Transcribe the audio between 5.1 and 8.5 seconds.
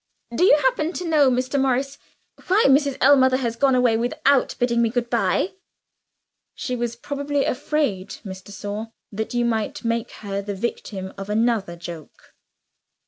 by?" "She was probably afraid, Miss